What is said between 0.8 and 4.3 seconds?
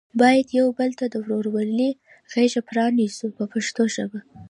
ته د ورورۍ غېږه پرانیزو په پښتو ژبه.